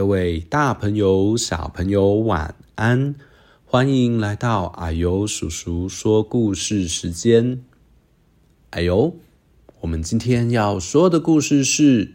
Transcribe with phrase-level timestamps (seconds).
[0.00, 3.14] 各位大朋友、小朋友，晚安！
[3.66, 7.62] 欢迎来到啊呦叔叔说故事时间。
[8.70, 9.14] 啊呦，
[9.82, 12.14] 我们今天要说的故事是：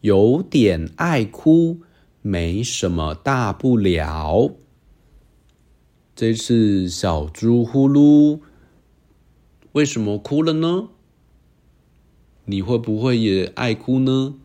[0.00, 1.80] 有点爱哭，
[2.22, 4.52] 没什么大不了。
[6.16, 8.40] 这次小猪呼噜
[9.72, 10.88] 为什么哭了呢？
[12.46, 14.36] 你会不会也爱哭呢？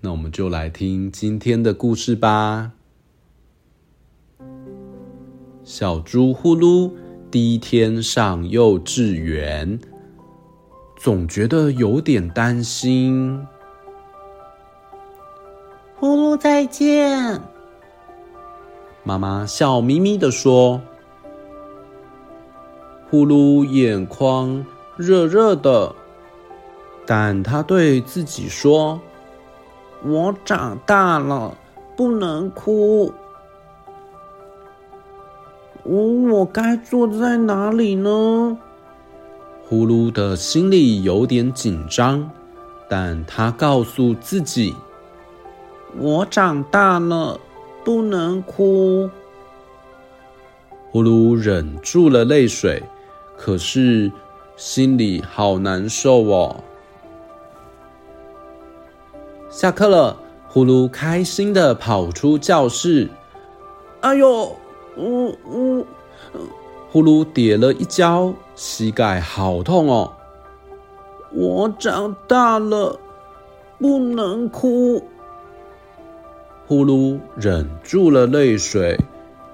[0.00, 2.70] 那我们就来听今天的故事吧。
[5.64, 6.92] 小猪呼噜
[7.30, 9.80] 第一天上幼稚园，
[10.96, 13.44] 总觉得有点担心。
[15.96, 17.40] 呼噜再见，
[19.02, 20.80] 妈妈笑眯眯地说。
[23.10, 24.64] 呼噜眼眶
[24.96, 25.92] 热热的。
[27.04, 29.00] 但他对自己说
[30.04, 31.56] ：“我长大了，
[31.96, 33.12] 不能哭。
[35.82, 38.58] 我该坐在哪里呢？”
[39.68, 42.30] 呼噜的心里有点紧张，
[42.88, 44.74] 但他告诉自己
[45.98, 47.38] ：“我长大了，
[47.84, 49.10] 不能哭。”
[50.90, 52.82] 呼噜忍住了泪水，
[53.36, 54.10] 可是
[54.56, 56.64] 心里好难受哦。
[59.50, 63.08] 下课了，呼噜开心地跑出教室。
[64.02, 64.54] 哎呦，
[64.96, 65.86] 呜呜，
[66.90, 70.12] 呼噜跌了一跤，膝盖好痛哦。
[71.32, 72.98] 我长大了，
[73.78, 75.02] 不能哭。
[76.66, 78.98] 呼噜忍住了泪水，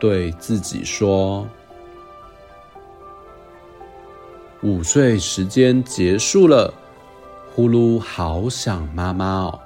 [0.00, 1.46] 对自己说
[4.62, 6.74] ：“午睡时间结束了，
[7.54, 9.60] 呼噜好想妈妈哦。”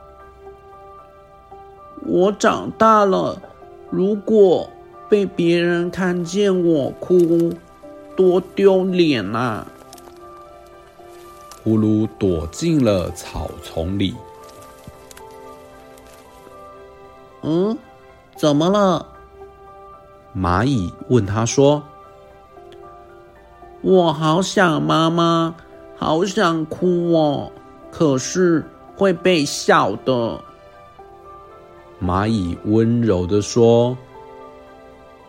[2.07, 3.41] 我长大了，
[3.91, 4.69] 如果
[5.09, 7.53] 被别人看见我哭，
[8.17, 9.67] 多丢脸啊！
[11.63, 14.15] 呼噜躲进了草丛里。
[17.43, 17.77] 嗯，
[18.37, 19.07] 怎么了？
[20.37, 21.83] 蚂蚁问他说
[23.83, 25.55] ：“我好想妈妈，
[25.97, 27.53] 好想哭哦，
[27.91, 28.65] 可是
[28.97, 30.41] 会被笑的。”
[32.03, 33.97] 蚂蚁温柔地说：“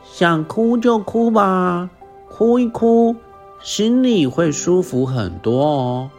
[0.03, 1.90] 想哭就哭吧，
[2.30, 3.16] 哭一哭，
[3.62, 6.09] 心里会舒服很多哦。”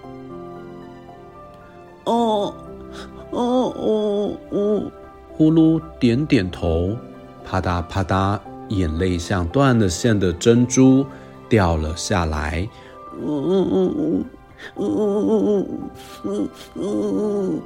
[2.04, 2.54] 哦，
[3.30, 4.82] 哦哦哦！
[5.32, 6.96] 呼噜点点头，
[7.44, 8.38] 啪嗒啪嗒，
[8.68, 11.06] 眼泪像断了线的珍珠
[11.48, 12.68] 掉了下来。
[13.22, 14.24] 嗯嗯嗯嗯
[14.76, 15.66] 嗯嗯
[16.24, 17.62] 嗯嗯嗯！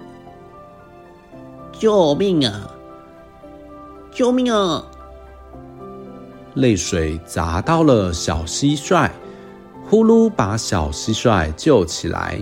[1.84, 2.70] 救命啊！
[4.10, 4.86] 救命啊！
[6.54, 9.10] 泪水砸到了小蟋蟀，
[9.84, 12.40] 呼噜把小蟋蟀救起来。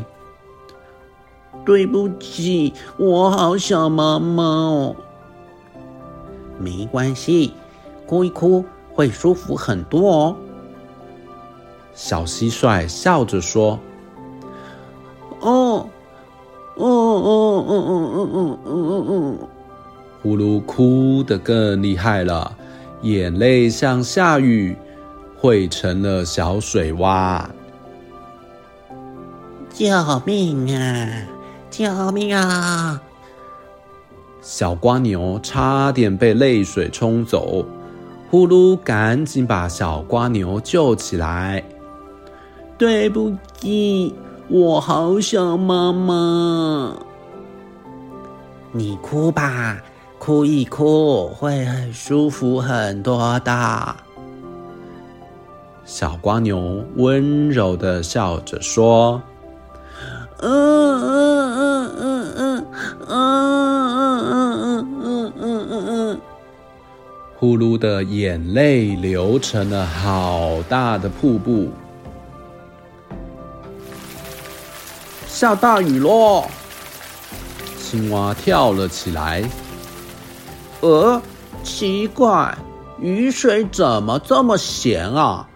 [1.66, 4.97] 对不起，我好想妈妈哦。
[6.60, 7.53] 没关系，
[8.06, 8.64] 哭一哭
[8.94, 10.36] 会舒服很多哦。
[11.94, 13.76] 小蟋蟀笑着说
[15.42, 15.88] ：“哦，
[16.77, 19.49] 哦哦哦哦哦哦哦哦哦。”
[20.22, 22.56] 呼噜哭得更厉害了，
[23.03, 24.77] 眼泪像下雨，
[25.37, 27.44] 汇成了小水洼。
[29.71, 29.88] 救
[30.25, 31.27] 命啊！
[31.71, 33.03] 救命啊！
[34.41, 37.65] 小蜗牛差点被泪水冲走，
[38.31, 41.65] 呼噜赶紧把小蜗牛救起来。
[42.78, 44.15] 对不起，
[44.53, 46.95] 我好想妈妈。
[48.73, 49.83] 你哭吧。
[50.25, 53.97] 哭一哭会很舒服很多的。
[55.84, 59.21] 小蜗牛温柔的笑着说
[60.39, 62.66] ：“嗯嗯嗯嗯
[63.09, 66.21] 嗯嗯嗯嗯嗯嗯嗯嗯。”
[67.37, 71.69] 呼噜的眼泪流成了好大的瀑布。
[75.42, 76.44] 下大雨喽！
[77.77, 79.42] 青蛙跳了起来。
[80.83, 81.21] 呃，
[81.65, 82.56] 奇怪，
[83.00, 85.48] 雨水怎么这么咸啊？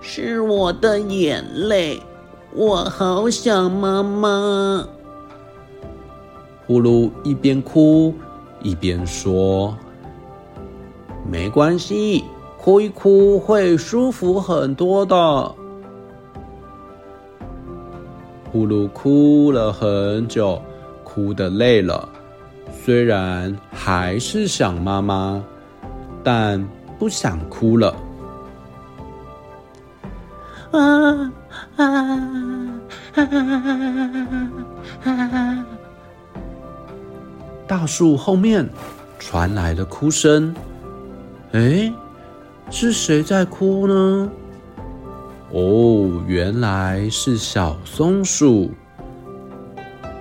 [0.00, 2.00] 是我的眼泪，
[2.52, 4.86] 我好想妈妈。
[6.68, 8.14] 呼噜一边哭
[8.62, 9.76] 一边说
[11.28, 12.22] ：“没关系，
[12.60, 15.52] 哭一哭会舒服很多的。”
[18.54, 20.62] 呼噜哭了很久，
[21.02, 22.08] 哭得累了。
[22.70, 25.42] 虽然还是想妈妈，
[26.22, 26.64] 但
[26.96, 27.96] 不想哭了。
[30.70, 31.32] 啊
[31.74, 32.80] 啊啊
[35.02, 35.66] 啊！
[37.66, 38.64] 大树后面
[39.18, 40.54] 传来了哭声。
[41.50, 41.92] 哎，
[42.70, 44.30] 是谁在哭呢？
[45.56, 48.72] 哦，原来是小松鼠。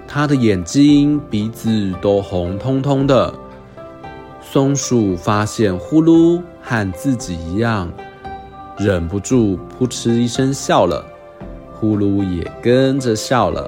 [0.08, 3.34] 它的眼睛、鼻子都红彤彤的。
[4.40, 7.92] 松鼠发现呼噜和自己一样，
[8.78, 11.04] 忍不住扑哧一声笑了。
[11.74, 13.68] 呼噜也跟着笑了。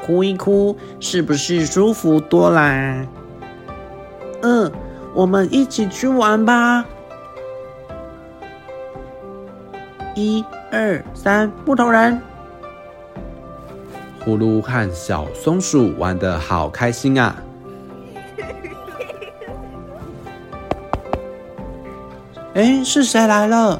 [0.00, 3.06] 哭一哭，是不是舒服多啦？
[4.40, 4.72] 嗯，
[5.14, 6.86] 我们一起去玩吧。
[10.24, 10.42] 一
[10.72, 12.18] 二三，木头人。
[14.24, 17.36] 呼噜和小松鼠玩的好开心啊！
[22.54, 23.78] 哎，是谁来了？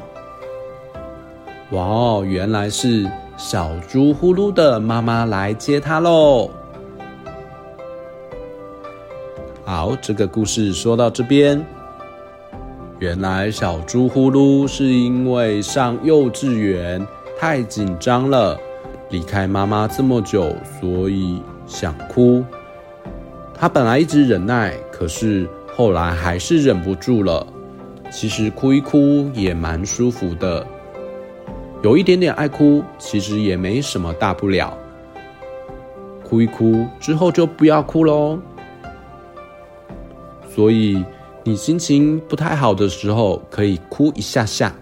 [1.71, 6.51] 哇哦，原来是小猪呼噜的妈妈来接它喽！
[9.65, 11.65] 好，这个故事说到这边。
[12.99, 17.05] 原来小猪呼噜是因为上幼稚园
[17.37, 18.57] 太紧张了。
[19.09, 22.43] 离开妈妈这么久，所以想哭。
[23.53, 27.45] 他本来一直忍耐，可是后来还是忍不住了。
[28.11, 30.65] 其实哭一哭也蛮舒服的，
[31.83, 34.75] 有一点点爱哭，其实也没什么大不了。
[36.23, 38.39] 哭一哭之后就不要哭喽。
[40.49, 41.03] 所以
[41.47, 44.75] 你心情不太好的时候，可以哭一下下。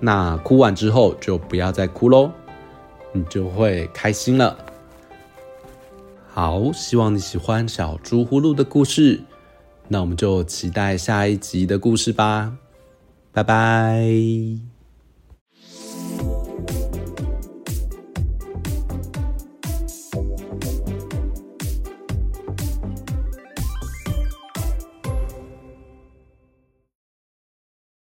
[0.00, 2.30] 那哭完之后就不要再哭喽，
[3.12, 4.56] 你就会开心了。
[6.32, 9.20] 好，希望你喜欢小猪呼噜的故事，
[9.88, 12.54] 那我们就期待下一集的故事吧。
[13.32, 14.75] 拜拜。